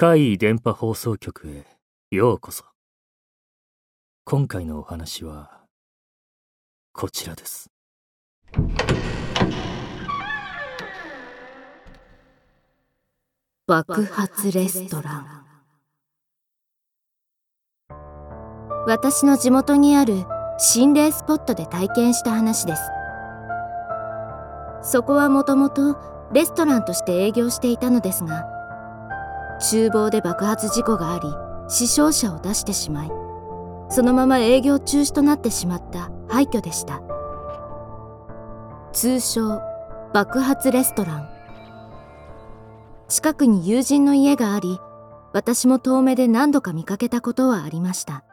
[0.00, 1.66] 怪異電波放送局へ
[2.10, 2.64] ようこそ。
[4.24, 5.60] 今回のお話は、
[6.94, 7.70] こちらです。
[13.66, 15.44] 爆発レストラン
[18.86, 20.24] 私の地元にある
[20.56, 22.82] 心霊スポットで体験した話です
[24.80, 25.98] そこはもともと
[26.32, 28.59] レストランとして営業していたのですが
[29.60, 31.28] 厨房で爆発事故があり
[31.68, 33.10] 死傷者を出してしまい
[33.90, 37.02] そのまま営業中止となってしまった廃墟でした。
[38.92, 39.60] 通称
[40.14, 41.28] 爆発レストラン。
[43.08, 44.78] 近くに友人の家があり
[45.32, 48.24] 私も遠目で何度か見かけたことはありました。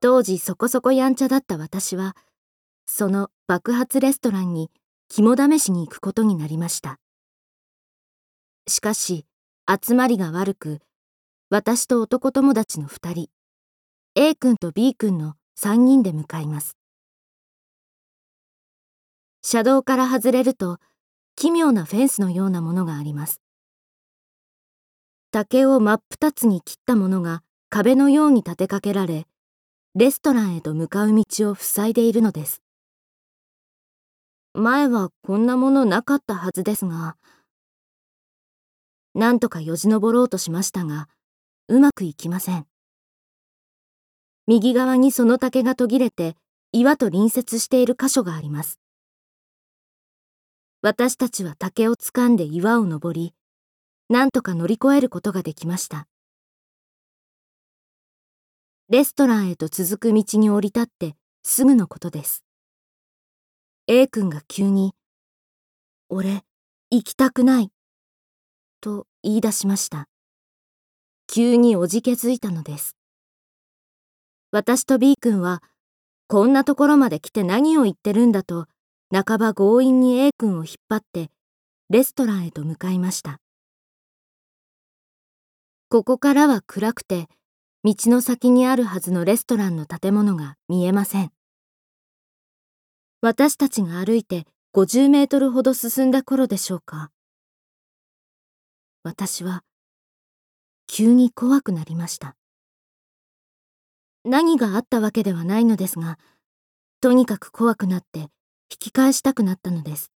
[0.00, 2.14] 当時そこそこやんちゃだった私は
[2.84, 4.70] その爆発レストランに
[5.08, 6.98] 肝試しに行くことになりました。
[8.66, 9.26] しかし
[9.68, 10.80] 集まりが悪く
[11.50, 13.28] 私と男友達の2人
[14.14, 16.76] A 君と B 君の3人で向かいます。
[19.42, 20.78] 車道から外れると
[21.36, 23.42] 奇妙なフェンスのようなものがあります。
[25.30, 29.26] 竹を真っ二つに切ったものが壁のように立てかけられ
[29.94, 32.62] レストランへと向かう道を塞いでいるのです。
[34.54, 37.16] 前はこんなものなかったはずですが
[39.14, 41.08] なんとかよじ登ろうとしましたが
[41.68, 42.66] うまくいきません。
[44.46, 46.36] 右側にその竹が途切れて
[46.72, 48.80] 岩と隣接している箇所があります。
[50.82, 53.32] 私たちは竹を掴んで岩を登り
[54.10, 56.06] なんとか乗り越えることができました。
[58.90, 62.44] レストランへと続く道に降り立ってすぐのことです。
[63.86, 64.94] A 君が急に
[66.10, 66.44] 「俺
[66.90, 67.70] 行きたくない」
[68.84, 70.08] と言い出しました。
[71.26, 72.98] 急におじけづいたのです。
[74.50, 75.62] 私と B 君は
[76.28, 78.66] こんなところまで来て何を言ってるんだと
[79.10, 81.30] 半ば強引に A 君を引っ張って
[81.88, 83.40] レストランへと向かいました。
[85.88, 87.28] ここからは暗くて
[87.84, 91.32] 道の先にあるはずのレストランの建物が見えません。
[93.22, 97.13] 私たちが歩いて50メートルほど進んだ頃でしょうか。
[99.04, 99.62] 私は
[100.86, 102.36] 急に怖くなりました。
[104.24, 106.18] 何があったわけではないのですが
[107.02, 108.28] とにかく怖くなって引
[108.78, 110.10] き返したくなったのです。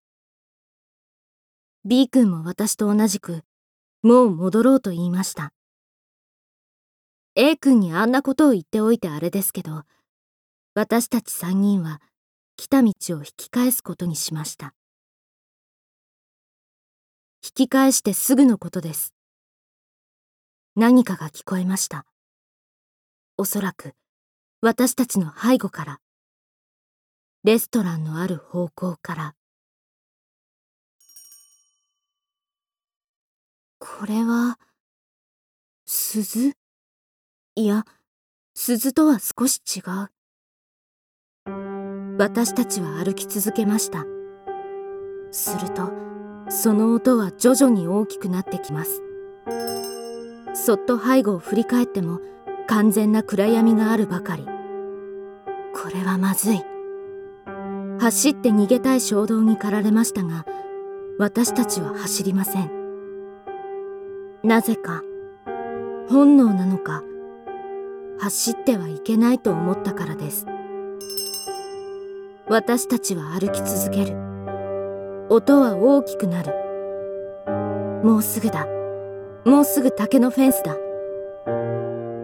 [1.83, 3.43] B 君も私と同じく
[4.03, 5.51] もう戻ろうと言いました。
[7.35, 9.83] A 君にあんなことを言っておいてあれですけど
[10.75, 12.01] 私たち3人は
[12.55, 14.76] 来た道を引き返すことにしました。
[17.47, 19.13] 引き返してすぐのことです。
[20.75, 22.05] 何かが聞こえました。
[23.37, 23.93] おそらく
[24.59, 25.99] 私たちの背後から
[27.45, 29.33] レストランのある方向から。
[33.79, 34.59] これは
[35.85, 36.51] 鈴？
[37.55, 37.85] いや
[38.55, 40.09] 鈴とは少し違う。
[42.19, 44.03] 私たちは歩き続けました。
[45.31, 46.06] すると
[46.49, 49.01] その音は徐々に大きくなってきます。
[50.53, 52.19] そっと背後を振り返っても
[52.67, 54.45] 完全な暗闇があるばかり。
[54.45, 56.61] これはまずい。
[57.99, 60.45] 走って逃げたい衝動に駆られましたが
[61.17, 62.71] 私たちは走りません。
[64.43, 65.01] なぜか
[66.09, 67.03] 本能なのか
[68.19, 70.45] 走ってはいけないと思ったからです。
[72.47, 74.26] 私たちは歩き続ける。
[75.29, 76.53] 音は大きくなる。
[78.01, 78.65] もうすぐだ。
[79.45, 80.77] もうすぐ竹のフェンスだ。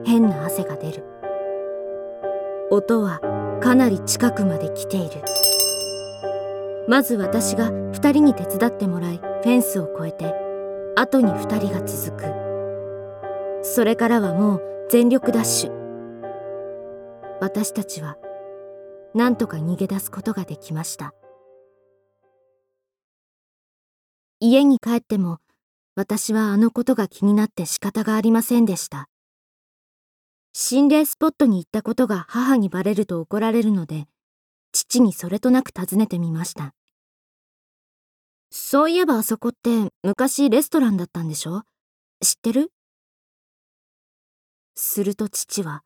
[0.06, 1.04] 変な汗が出る。
[2.72, 3.20] 音は
[3.62, 5.22] かなり近くまで来ている。
[6.88, 10.34] まず私が2人に手伝ってもらいフェンスを越えて
[10.96, 12.24] 後に2人が続く。
[13.64, 15.72] それからはもう全力ダッシュ。
[17.42, 18.18] 私たちは
[19.14, 21.14] 何とか逃げ出すことができました。
[24.46, 25.38] 家に帰っても
[25.96, 29.08] 私はあのことが気になって仕方がありませんでした。
[30.52, 34.06] 心霊スポットに行ったことが母にバレると怒られるので
[34.74, 36.74] 父にそれとなく尋ねてみました。
[38.52, 41.64] そういえばあそこって昔レストランだったんでしょ？
[42.20, 42.74] 知ってる？
[44.76, 45.84] すると父は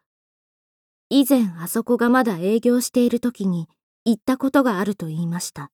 [1.12, 3.70] 以前あそこがまだ営業している時に
[4.04, 5.70] 行ったことがあると言いました。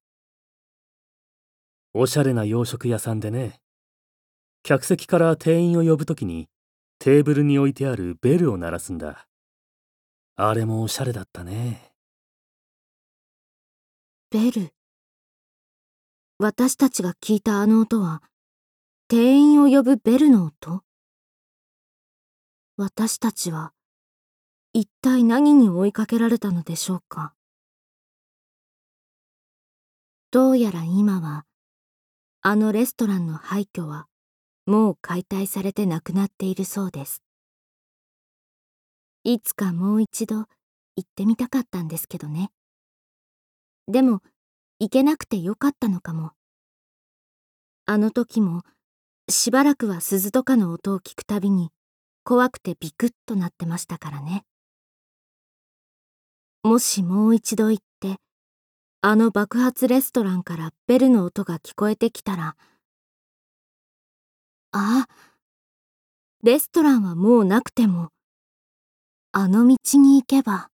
[1.96, 3.60] おしゃれな洋食屋さんでね。
[4.64, 6.50] 客席から店員を呼ぶときに
[6.98, 9.28] テーブルに置いてあるベルを鳴らすんだ。
[10.36, 11.92] あれもおしゃれだったね。
[14.32, 14.74] ベル？
[16.40, 18.24] 私たちが聞いたあの音は、
[19.08, 20.82] 店員を呼ぶベルの音？
[22.76, 23.74] 私たちは、
[24.74, 27.36] 一体何に追いかけられたのでしょうか？
[30.32, 31.46] どうやら今は、
[32.46, 34.08] あのレストランの廃墟は、
[34.66, 37.24] もう解体されてなくなっているそうです。
[39.24, 40.48] いつかもう一度行
[41.02, 42.52] ってみたかったんですけどね。
[43.88, 44.22] でも、
[44.78, 46.32] 行けなくてよかったのかも。
[47.86, 48.64] あの時も、
[49.30, 51.72] しばらくは鈴とかの音を聞くたびに、
[52.26, 54.44] 怖くてビクッとなってましたからね。
[56.62, 57.84] もしもう一度行っ、
[59.06, 62.56] あの爆発レストランからベルの音が聞こえてきたら、
[64.72, 65.08] あ、
[66.42, 68.12] レストランはもうなくても、
[69.34, 70.70] あの道に行けば。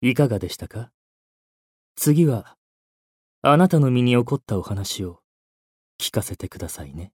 [0.00, 0.90] いかがでしたか？
[1.94, 2.56] 次は、
[3.42, 5.20] あなたの身に起こったお話を
[6.00, 7.12] 聞かせてくださいね。